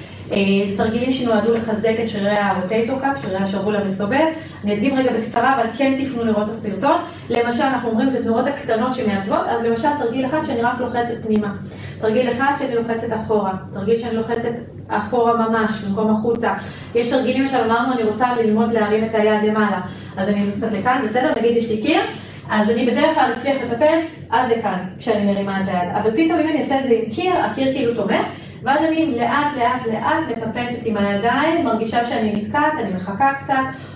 זה 0.65 0.77
תרגילים 0.77 1.11
שנועדו 1.11 1.53
לחזק 1.53 1.95
את 2.03 2.09
שרירי 2.09 2.35
הרוטייטור 2.37 2.99
קאפ, 2.99 3.21
שרירי 3.21 3.37
השרוול 3.37 3.75
המסובב. 3.75 4.25
אני 4.63 4.73
אדגים 4.73 4.97
רגע 4.97 5.11
בקצרה, 5.13 5.55
אבל 5.55 5.69
כן 5.77 5.93
תפנו 6.03 6.25
לראות 6.25 6.43
את 6.43 6.49
הסרטון. 6.49 7.01
למשל, 7.29 7.63
אנחנו 7.63 7.89
אומרים, 7.89 8.09
זה 8.09 8.23
תנועות 8.23 8.47
הקטנות 8.47 8.93
שמעצבות, 8.93 9.39
אז 9.49 9.63
למשל 9.63 9.87
תרגיל 9.99 10.25
אחד 10.25 10.43
שאני 10.43 10.61
רק 10.61 10.79
לוחצת 10.79 11.15
פנימה. 11.23 11.53
תרגיל 11.99 12.31
אחד 12.31 12.53
שאני 12.59 12.75
לוחצת 12.75 13.07
אחורה. 13.13 13.53
תרגיל 13.73 13.97
שאני 13.97 14.15
לוחצת 14.15 14.51
אחורה 14.87 15.49
ממש, 15.49 15.71
במקום 15.81 16.11
החוצה. 16.11 16.53
יש 16.95 17.09
תרגילים 17.09 17.47
שאמרנו, 17.47 17.93
אני 17.93 18.03
רוצה 18.03 18.35
ללמוד 18.35 18.71
להרים 18.71 19.05
את 19.05 19.15
היד 19.15 19.43
למעלה. 19.43 19.81
אז 20.17 20.29
אני 20.29 20.41
אעשה 20.41 20.57
קצת 20.57 20.77
לכאן, 20.79 21.01
בסדר? 21.03 21.31
נגיד 21.37 21.57
יש 21.57 21.69
לי 21.69 21.81
קיר. 21.81 22.01
אז 22.49 22.69
אני 22.69 22.85
בדרך 22.85 23.15
כלל 23.15 23.31
אצליח 23.37 23.57
לטפס 23.63 24.19
עד 24.29 24.51
לכאן, 24.51 24.79
כשאני 24.99 25.25
מרימה 25.25 25.61
את 25.61 25.67
היד. 25.67 25.95
אבל 26.01 26.11
פתאום 26.11 26.39
אם 26.39 26.47
אני 26.49 26.57
אעשה 26.57 26.79
את 26.79 26.87
זה 26.87 26.93
עם 26.93 27.11
קיר, 27.11 27.33
הקיר 27.39 27.73
כאילו 27.73 27.95
תומך. 27.95 28.25
ואז 28.63 28.83
אני 28.83 29.15
לאט 29.19 29.53
לאט 29.57 29.85
לאט 29.85 30.37
מטפסת 30.37 30.85
עם 30.85 30.97
הידיים, 30.97 31.65
מרגישה 31.65 32.03
שאני 32.03 32.33
נתקעת, 32.33 32.73
אני 32.79 32.93
מחכה 32.93 33.33
קצת, 33.43 33.53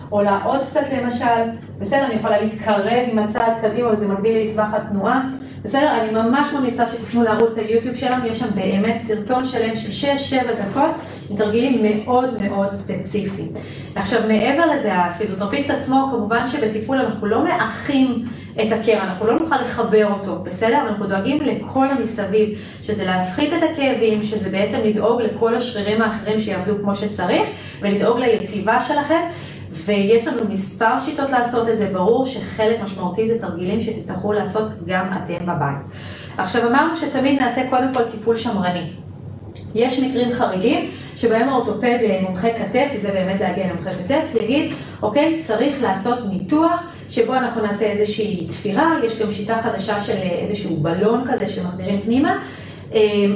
עולה 0.09 0.39
עוד 0.43 0.61
קצת 0.69 0.83
למשל, 0.97 1.49
בסדר, 1.79 2.05
אני 2.05 2.13
יכולה 2.13 2.41
להתקרב 2.41 3.03
עם 3.11 3.19
הצעד 3.19 3.53
קדימה 3.61 3.91
וזה 3.91 4.07
מגדיל 4.07 4.33
לי 4.33 4.53
טווח 4.53 4.73
התנועה, 4.73 5.21
בסדר, 5.63 6.01
אני 6.01 6.11
ממש 6.11 6.53
ממליצה 6.53 6.87
שתפנו 6.87 7.23
לערוץ 7.23 7.57
היוטיוב 7.57 7.95
שלנו, 7.95 8.27
יש 8.27 8.39
שם 8.39 8.45
באמת 8.55 8.97
סרטון 8.97 9.45
שלם 9.45 9.75
של 9.75 10.07
6-7 10.31 10.43
דקות, 10.45 10.91
עם 11.29 11.35
תרגילים 11.37 11.83
מאוד 11.83 12.43
מאוד 12.43 12.71
ספציפיים. 12.71 13.51
עכשיו 13.95 14.21
מעבר 14.27 14.65
לזה, 14.65 14.95
הפיזיותרפיסט 14.95 15.69
עצמו, 15.69 16.07
כמובן 16.11 16.47
שבטיפול 16.47 16.97
אנחנו 16.97 17.27
לא 17.27 17.43
מאחים 17.43 18.25
את 18.61 18.71
הקרע, 18.71 19.03
אנחנו 19.03 19.27
לא 19.27 19.39
נוכל 19.39 19.61
לחבר 19.61 20.07
אותו, 20.13 20.39
בסדר? 20.43 20.77
אנחנו 20.87 21.07
דואגים 21.07 21.37
לכל 21.41 21.87
המסביב, 21.87 22.49
שזה 22.83 23.05
להפחית 23.05 23.53
את 23.53 23.63
הכאבים, 23.71 24.21
שזה 24.21 24.49
בעצם 24.49 24.77
לדאוג 24.85 25.21
לכל 25.21 25.55
השרירים 25.55 26.01
האחרים 26.01 26.39
שיעבדו 26.39 26.73
כמו 26.81 26.95
שצריך, 26.95 27.43
ולדאוג 27.81 28.19
ליציבה 28.19 28.79
שלכם. 28.79 29.21
ויש 29.85 30.27
לנו 30.27 30.41
מספר 30.49 30.99
שיטות 30.99 31.29
לעשות 31.29 31.69
את 31.69 31.77
זה, 31.77 31.89
ברור 31.93 32.25
שחלק 32.25 32.81
משמעותי 32.81 33.27
זה 33.27 33.41
תרגילים 33.41 33.81
שתצטרכו 33.81 34.33
לעשות 34.33 34.71
גם 34.85 35.05
אתם 35.23 35.45
בבית. 35.45 35.77
עכשיו 36.37 36.69
אמרנו 36.69 36.95
שתמיד 36.95 37.41
נעשה 37.41 37.69
קודם 37.69 37.93
כל 37.93 38.03
טיפול 38.03 38.35
שמרני. 38.35 38.89
יש 39.75 39.99
מקרים 39.99 40.31
חריגים 40.31 40.91
שבהם 41.15 41.49
האורתופד 41.49 41.97
מומחה 42.21 42.47
כתף, 42.49 42.87
וזה 42.95 43.11
באמת 43.11 43.41
להגיע 43.41 43.67
למומחה 43.67 43.89
כתף, 43.89 44.41
יגיד, 44.41 44.73
אוקיי, 45.01 45.39
צריך 45.39 45.81
לעשות 45.81 46.19
ניתוח 46.29 46.83
שבו 47.09 47.33
אנחנו 47.33 47.61
נעשה 47.61 47.85
איזושהי 47.85 48.45
תפירה, 48.47 48.93
יש 49.03 49.21
גם 49.21 49.31
שיטה 49.31 49.61
חדשה 49.63 50.01
של 50.01 50.17
איזשהו 50.41 50.75
בלון 50.75 51.23
כזה 51.31 51.47
שמחדירים 51.47 52.01
פנימה. 52.01 52.39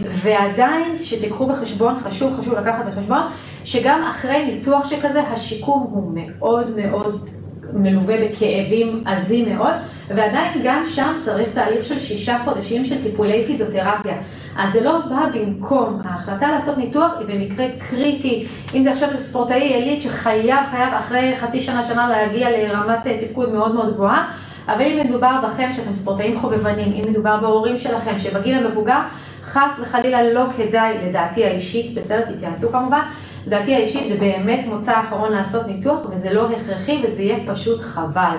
ועדיין 0.09 0.99
שתיקחו 0.99 1.47
בחשבון, 1.47 1.99
חשוב 1.99 2.39
חשוב 2.39 2.53
לקחת 2.53 2.85
בחשבון, 2.85 3.21
שגם 3.63 4.03
אחרי 4.09 4.45
ניתוח 4.45 4.85
שכזה 4.89 5.21
השיקום 5.21 5.87
הוא 5.91 6.11
מאוד 6.15 6.77
מאוד 6.77 7.27
מלווה 7.73 8.15
בכאבים 8.17 9.03
עזים 9.05 9.55
מאוד, 9.55 9.73
ועדיין 10.09 10.61
גם 10.63 10.83
שם 10.85 11.13
צריך 11.19 11.49
תהליך 11.53 11.83
של 11.83 11.99
שישה 11.99 12.37
חודשים 12.45 12.85
של 12.85 13.03
טיפולי 13.03 13.43
פיזיותרפיה. 13.43 14.17
אז 14.57 14.71
זה 14.71 14.83
לא 14.83 14.99
בא 15.09 15.25
במקום, 15.33 16.01
ההחלטה 16.05 16.51
לעשות 16.51 16.77
ניתוח 16.77 17.11
היא 17.19 17.27
במקרה 17.27 17.65
קריטי, 17.89 18.47
אם 18.75 18.83
זה 18.83 18.91
עכשיו 18.91 19.09
ספורטאי 19.17 19.73
עילית 19.73 20.01
שחייב, 20.01 20.59
חייב 20.71 20.93
אחרי 20.93 21.33
חצי 21.37 21.59
שנה, 21.59 21.83
שנה 21.83 22.09
להגיע 22.09 22.49
לרמת 22.51 23.07
תפקוד 23.21 23.53
מאוד 23.53 23.75
מאוד 23.75 23.93
גבוהה. 23.93 24.31
אבל 24.67 24.81
אם 24.81 25.07
מדובר 25.07 25.35
בכם 25.47 25.69
שאתם 25.71 25.93
ספורטאים 25.93 26.39
חובבנים, 26.39 26.93
אם 26.93 27.01
מדובר 27.09 27.37
בהורים 27.37 27.77
שלכם 27.77 28.19
שבגיל 28.19 28.57
המבוגר, 28.57 28.99
חס 29.47 29.79
וחלילה 29.81 30.33
לא 30.33 30.43
כדאי, 30.57 30.97
לדעתי 31.09 31.45
האישית, 31.45 31.95
בסדר, 31.95 32.31
תתייעצו 32.35 32.69
כמובן, 32.69 33.01
לדעתי 33.47 33.75
האישית 33.75 34.07
זה 34.07 34.17
באמת 34.19 34.65
מוצא 34.67 34.99
אחרון 34.99 35.31
לעשות 35.31 35.67
ניתוח 35.67 35.99
וזה 36.11 36.33
לא 36.33 36.49
הכרחי 36.49 37.03
וזה 37.03 37.21
יהיה 37.21 37.37
פשוט 37.47 37.81
חבל. 37.81 38.37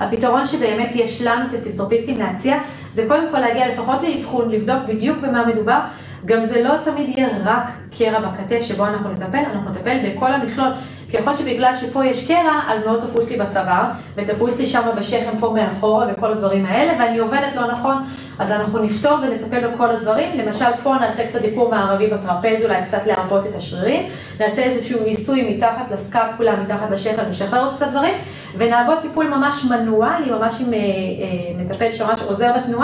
הפתרון 0.00 0.46
שבאמת 0.46 0.90
יש 0.94 1.22
לנו 1.22 1.44
כפיזיותרפיסטים 1.52 2.16
להציע, 2.16 2.56
זה 2.92 3.04
קודם 3.08 3.24
כל 3.30 3.38
להגיע 3.38 3.68
לפחות 3.68 4.02
לאבחון, 4.02 4.50
לבדוק 4.50 4.78
בדיוק 4.88 5.18
במה 5.18 5.46
מדובר. 5.46 5.80
גם 6.24 6.42
זה 6.42 6.62
לא 6.64 6.74
תמיד 6.84 7.18
יהיה 7.18 7.28
רק 7.44 7.70
קרע 7.98 8.20
בכתף 8.20 8.60
שבו 8.62 8.86
אנחנו 8.86 9.12
נטפל, 9.12 9.38
אנחנו 9.52 9.70
נטפל 9.70 9.98
בכל 10.04 10.32
המכלול. 10.32 10.68
כי 11.10 11.16
יכול 11.16 11.32
להיות 11.32 11.40
שבגלל 11.40 11.74
שפה 11.74 12.04
יש 12.04 12.28
קרע, 12.28 12.60
אז 12.68 12.86
מאוד 12.86 13.00
תפוס 13.06 13.30
לי 13.30 13.36
בצוואר, 13.36 13.84
ותפוס 14.16 14.60
לי 14.60 14.66
שם 14.66 14.80
בשכם 14.98 15.38
פה 15.40 15.54
מאחורה 15.56 16.06
וכל 16.12 16.32
הדברים 16.32 16.66
האלה, 16.66 16.92
ואני 16.98 17.18
עובדת 17.18 17.54
לא 17.54 17.72
נכון, 17.72 17.94
אז 18.38 18.50
אנחנו 18.50 18.78
נפתור 18.78 19.18
ונטפל 19.22 19.68
בכל 19.68 19.90
הדברים. 19.90 20.38
למשל, 20.38 20.64
פה 20.82 20.94
נעשה 21.00 21.26
קצת 21.26 21.40
דיקור 21.40 21.70
מערבי 21.70 22.06
בטרפז, 22.06 22.64
אולי 22.64 22.82
קצת 22.84 23.06
להרפות 23.06 23.46
את 23.46 23.54
השרירים, 23.56 24.08
נעשה 24.40 24.62
איזשהו 24.62 25.04
ניסוי 25.04 25.56
מתחת 25.56 25.90
לסקפולה, 25.90 26.56
מתחת 26.56 26.90
לשכם, 26.90 27.22
נשחרר 27.28 27.64
עוד 27.64 27.74
קצת 27.74 27.88
דברים, 27.90 28.14
ונעבוד 28.58 28.98
טיפול 29.02 29.28
ממש 29.28 29.64
מנואלי, 29.64 30.30
ממש 30.30 30.60
עם 30.60 30.74
אה, 30.74 30.78
אה, 30.78 31.64
מטפל 31.64 31.90
שממש 31.90 32.22
עוזר 32.22 32.52
בתנועה. 32.56 32.79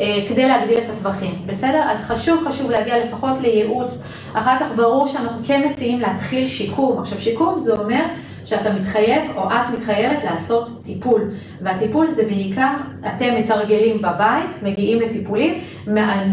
אה, 0.00 0.18
כדי 0.28 0.48
להגדיל 0.48 0.78
את 0.78 0.90
הטווחים, 0.90 1.34
בסדר? 1.46 1.82
אז 1.90 2.00
חשוב 2.00 2.48
חשוב 2.48 2.70
להגיע 2.70 3.04
לפחות 3.06 3.40
לייעוץ, 3.40 4.06
אחר 4.32 4.56
כך 4.60 4.66
ברור 4.76 5.06
שאנחנו 5.06 5.40
כן 5.46 5.68
מציעים 5.70 6.00
להתחיל 6.00 6.48
שיקום. 6.48 6.98
עכשיו 6.98 7.20
שיקום 7.20 7.58
זה 7.58 7.72
אומר 7.72 8.04
שאתה 8.44 8.72
מתחייב 8.72 9.22
או 9.36 9.48
את 9.48 9.70
מתחייבת 9.72 10.24
לעשות 10.24 10.82
טיפול, 10.84 11.30
והטיפול 11.60 12.10
זה 12.10 12.22
בעיקר, 12.22 12.72
אתם 13.00 13.36
מתרגלים 13.38 14.02
בבית, 14.02 14.62
מגיעים 14.62 15.00
לטיפולים, 15.00 15.64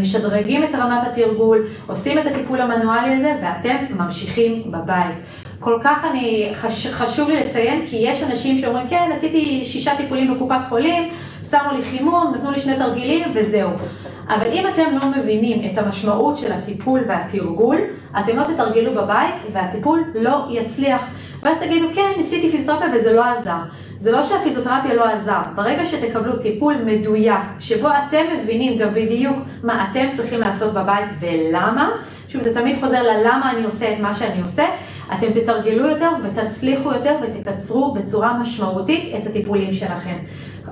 משדרגים 0.00 0.64
את 0.64 0.74
רמת 0.74 1.06
התרגול, 1.06 1.66
עושים 1.86 2.18
את 2.18 2.26
הטיפול 2.26 2.60
המנואלי 2.60 3.14
הזה 3.14 3.34
ואתם 3.42 3.76
ממשיכים 3.90 4.72
בבית. 4.72 5.14
כל 5.60 5.78
כך 5.82 6.04
אני, 6.10 6.50
חש, 6.54 6.86
חשוב 6.86 7.28
לי 7.28 7.40
לציין, 7.44 7.86
כי 7.86 7.96
יש 7.96 8.22
אנשים 8.22 8.58
שאומרים, 8.58 8.88
כן, 8.88 9.10
עשיתי 9.12 9.64
שישה 9.64 9.96
טיפולים 9.96 10.34
בקופת 10.34 10.60
חולים, 10.68 11.12
שמו 11.50 11.72
לי 11.76 11.82
חימום, 11.82 12.34
נתנו 12.34 12.50
לי 12.50 12.58
שני 12.58 12.76
תרגילים 12.76 13.28
וזהו. 13.34 13.70
אבל 14.28 14.46
אם 14.52 14.64
אתם 14.74 14.98
לא 15.02 15.08
מבינים 15.18 15.72
את 15.72 15.78
המשמעות 15.78 16.36
של 16.36 16.52
הטיפול 16.52 17.04
והתרגול, 17.08 17.78
אתם 18.18 18.36
לא 18.36 18.44
תתרגלו 18.44 18.94
בבית 18.94 19.34
והטיפול 19.52 20.04
לא 20.14 20.46
יצליח. 20.50 21.06
ואז 21.42 21.60
תגידו, 21.60 21.86
כן, 21.94 22.10
ניסיתי 22.16 22.50
פיזיותרפיה 22.50 22.88
וזה 22.94 23.12
לא 23.12 23.24
עזר. 23.24 23.58
זה 23.98 24.12
לא 24.12 24.22
שהפיזיותרפיה 24.22 24.94
לא 24.94 25.04
עזר, 25.04 25.40
ברגע 25.54 25.86
שתקבלו 25.86 26.36
טיפול 26.36 26.74
מדויק, 26.84 27.40
שבו 27.58 27.88
אתם 27.88 28.24
מבינים 28.36 28.78
גם 28.78 28.94
בדיוק 28.94 29.36
מה 29.62 29.86
אתם 29.90 30.06
צריכים 30.16 30.40
לעשות 30.40 30.74
בבית 30.74 31.10
ולמה, 31.20 31.90
שוב 32.28 32.40
זה 32.40 32.54
תמיד 32.60 32.76
חוזר 32.80 33.02
ללמה 33.02 33.50
אני 33.50 33.64
עושה 33.64 33.92
את 33.92 34.00
מה 34.00 34.14
שאני 34.14 34.42
עושה, 34.42 34.64
אתם 35.12 35.32
תתרגלו 35.32 35.86
יותר 35.86 36.10
ותצליחו 36.24 36.92
יותר 36.92 37.16
ותקצרו 37.22 37.94
בצורה 37.94 38.38
משמעותית 38.38 39.14
את 39.16 39.26
הטיפולים 39.26 39.72
שלכם. 39.72 40.16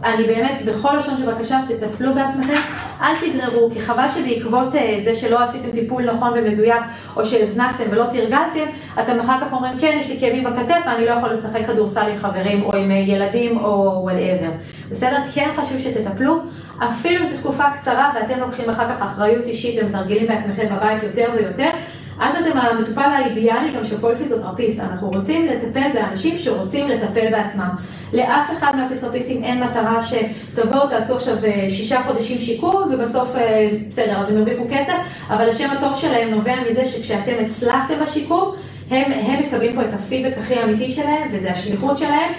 אני 0.04 0.24
באמת, 0.24 0.64
בכל 0.64 0.96
לשון 0.96 1.16
של 1.16 1.32
בקשה, 1.32 1.58
תטפלו 1.68 2.14
בעצמכם, 2.14 2.54
אל 3.00 3.14
תגררו, 3.20 3.70
כי 3.72 3.80
חבל 3.80 4.06
שבעקבות 4.08 4.74
אה, 4.74 4.98
זה 5.04 5.14
שלא 5.14 5.42
עשיתם 5.42 5.70
טיפול 5.70 6.10
נכון 6.10 6.32
ומדויק, 6.36 6.82
או 7.16 7.24
שהזנחתם 7.24 7.84
ולא 7.90 8.04
תרגלתם, 8.04 8.70
אתם 9.00 9.20
אחר 9.20 9.40
כך 9.40 9.52
אומרים, 9.52 9.78
כן, 9.78 9.96
יש 10.00 10.10
לי 10.10 10.20
כאבים 10.20 10.44
בכתף, 10.44 10.80
ואני 10.86 11.06
לא 11.06 11.10
יכול 11.10 11.30
לשחק 11.30 11.66
כדורסל 11.66 12.10
עם 12.12 12.18
חברים, 12.18 12.62
או 12.62 12.76
עם 12.76 12.90
אה, 12.90 12.96
ילדים, 12.96 13.58
או 13.58 14.00
whatever. 14.02 14.50
בסדר? 14.90 15.18
כן 15.34 15.50
חשוב 15.56 15.78
שתטפלו, 15.78 16.38
אפילו 16.78 17.26
זו 17.26 17.36
תקופה 17.36 17.64
קצרה, 17.70 18.12
ואתם 18.14 18.40
לוקחים 18.40 18.70
אחר 18.70 18.94
כך 18.94 19.02
אחריות 19.02 19.44
אישית 19.44 19.82
ומתרגלים 19.82 20.26
בעצמכם 20.26 20.66
בבית 20.76 21.02
יותר 21.02 21.26
ויותר. 21.36 21.70
אז 22.20 22.36
אתם 22.36 22.58
המטופל 22.58 23.00
האידיאלי 23.00 23.72
גם 23.72 23.84
של 23.84 23.98
כל 24.00 24.14
פיזיותרפיסט. 24.14 24.80
אנחנו 24.80 25.10
רוצים 25.10 25.46
לטפל 25.46 25.88
באנשים 25.94 26.38
שרוצים 26.38 26.88
לטפל 26.88 27.30
בעצמם. 27.30 27.68
לאף 28.12 28.50
אחד 28.58 28.76
מהפיזיותרפיסטים 28.76 29.44
אין 29.44 29.64
מטרה 29.64 29.98
שתבואו, 30.02 30.88
תעשו 30.88 31.16
עכשיו 31.16 31.36
אה, 31.44 31.66
שישה 31.70 32.02
חודשים 32.02 32.38
שיקום, 32.38 32.90
ובסוף, 32.92 33.36
אה, 33.36 33.68
בסדר, 33.88 34.20
אז 34.20 34.30
הם 34.30 34.36
ירוויחו 34.36 34.64
כסף, 34.70 34.96
אבל 35.28 35.48
השם 35.48 35.68
הטוב 35.70 35.96
שלהם 35.96 36.30
נובע 36.30 36.54
מזה 36.70 36.84
שכשאתם 36.84 37.34
הצלחתם 37.40 37.94
בשיקום, 38.02 38.54
הם, 38.90 39.12
הם 39.12 39.46
מקבלים 39.46 39.74
פה 39.74 39.82
את 39.82 39.92
הפידבק 39.92 40.38
הכי 40.38 40.62
אמיתי 40.62 40.88
שלהם, 40.88 41.30
וזה 41.32 41.50
השליחות 41.50 41.98
שלהם, 41.98 42.32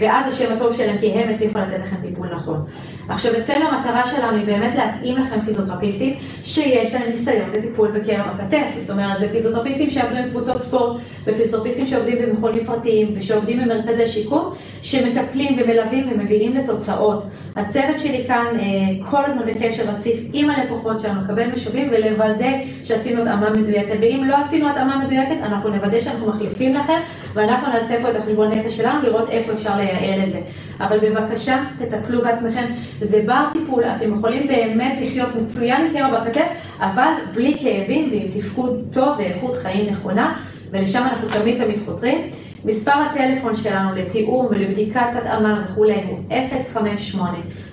ואז 0.00 0.28
השם 0.28 0.52
הטוב 0.56 0.76
שלהם, 0.76 0.98
כי 1.00 1.12
הם 1.12 1.34
הצליחו 1.34 1.58
לתת 1.58 1.80
לכם 1.84 1.96
טיפול 2.02 2.28
נכון. 2.34 2.64
עכשיו, 3.08 3.32
אצלנו 3.38 3.68
המטרה 3.68 4.06
שלנו 4.06 4.36
היא 4.36 4.46
באמת 4.46 4.74
להתאים 4.74 5.16
לכם 5.16 5.40
פיזיותרפיסטים 5.40 6.14
שיש 6.44 6.94
להם 6.94 7.10
ניסיון 7.10 7.52
בטיפול 7.52 7.90
בקרב 7.90 8.26
הכתף. 8.34 8.66
זאת 8.76 8.90
אומרת, 8.90 9.20
זה 9.20 9.28
פיזיותרפיסטים 9.28 9.90
שעבדו 9.90 10.16
עם 10.16 10.30
קבוצות 10.30 10.60
ספורט, 10.60 11.00
ופיזיותרפיסטים 11.24 11.86
שעובדים 11.86 12.18
במכונים 12.22 12.66
פרטיים, 12.66 13.14
ושעובדים 13.18 13.60
במרכזי 13.64 14.06
שיקום, 14.06 14.54
שמטפלים 14.82 15.58
ומלווים 15.58 16.10
ומביאים 16.12 16.56
לתוצאות. 16.56 17.24
הצוות 17.56 17.98
שלי 17.98 18.24
כאן 18.26 18.46
אה, 18.60 19.06
כל 19.10 19.24
הזמן 19.24 19.42
בקשר 19.46 19.82
רציף 19.82 20.20
עם 20.32 20.50
הלקוחות 20.50 21.00
שלנו, 21.00 21.20
לקבל 21.24 21.46
משובים 21.46 21.90
ולוודא 21.92 22.50
שעשינו 22.84 23.22
התאמה 23.22 23.50
מדויקת. 23.50 23.96
ואם 24.00 24.24
לא 24.26 24.36
עשינו 24.36 24.68
התאמה 24.68 25.04
מדויקת, 25.04 25.36
אנחנו 25.42 25.68
נוודא 25.68 26.00
שאנחנו 26.00 26.28
מחליפים 26.28 26.74
לכם, 26.74 27.00
ואנחנו 27.34 27.68
נעשה 27.72 28.02
פה 28.02 28.10
את 28.10 28.16
החשבון 28.16 28.50
נפש 28.50 28.76
שלנו, 28.76 29.02
לראות 29.02 29.28
איפה 29.28 29.52
אפשר 29.52 29.76
לייעל 29.76 30.24
את 30.24 30.30
זה. 30.30 30.40
אבל 30.80 30.98
בבקשה, 30.98 31.58
תטפלו 31.78 32.22
בעצמכם. 32.22 32.66
זה 33.00 33.22
בר 33.26 33.44
טיפול, 33.52 33.84
אתם 33.84 34.18
יכולים 34.18 34.46
באמת 34.46 34.98
לחיות 35.02 35.34
מצוין 35.34 35.86
מקרב 35.86 36.24
בכתף, 36.24 36.48
אבל 36.80 37.12
בלי 37.34 37.56
כאבים 37.60 38.08
ועם 38.10 38.28
תפקוד 38.32 38.84
טוב 38.92 39.08
ואיכות 39.18 39.56
חיים 39.56 39.90
נכונה, 39.90 40.38
ולשם 40.70 41.02
אנחנו 41.02 41.28
תמיד 41.28 41.64
תמיד 41.64 41.78
חותרים. 41.84 42.30
מספר 42.64 42.92
הטלפון 42.92 43.54
שלנו 43.54 43.94
לתיאום 43.94 44.46
ולבדיקת 44.50 45.06
התאמה 45.14 45.64
וכולי 45.64 45.94
הוא 46.08 46.18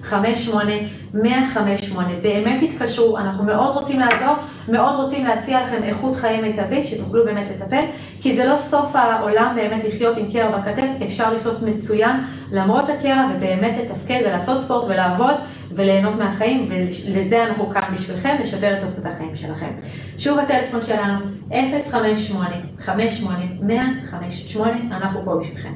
058-58-158. 0.09 0.15
באמת 2.21 2.63
תתקשרו, 2.63 3.17
אנחנו 3.17 3.43
מאוד 3.43 3.75
רוצים 3.75 3.99
לעזור, 3.99 4.35
מאוד 4.67 4.95
רוצים 4.95 5.25
להציע 5.25 5.63
לכם 5.63 5.83
איכות 5.83 6.15
חיים 6.15 6.41
מיטבית, 6.41 6.85
שתוכלו 6.85 7.25
באמת 7.25 7.47
לטפל, 7.47 7.87
כי 8.21 8.35
זה 8.35 8.45
לא 8.45 8.57
סוף 8.57 8.95
העולם 8.95 9.55
באמת 9.55 9.83
לחיות 9.83 10.17
עם 10.17 10.31
קרע 10.31 10.57
בכתף, 10.57 10.87
אפשר 11.05 11.33
לחיות 11.33 11.61
מצוין 11.61 12.15
למרות 12.51 12.89
הקרע 12.89 13.25
ובאמת 13.35 13.75
לתפקד 13.83 14.21
ולעשות 14.25 14.61
ספורט 14.61 14.85
ולעבוד 14.87 15.35
וליהנות 15.71 16.15
מהחיים, 16.15 16.69
ולזה 16.69 17.43
אנחנו 17.43 17.69
כאן 17.69 17.81
בשבילכם, 17.93 18.35
לשפר 18.41 18.79
את 18.79 18.83
איכות 18.83 19.05
החיים 19.05 19.35
שלכם. 19.35 19.69
שוב 20.17 20.39
הטלפון 20.39 20.81
שלנו 20.81 21.19
058-58-158, 21.49 21.53
אנחנו 24.91 25.25
פה 25.25 25.39
בשבילכם. 25.39 25.73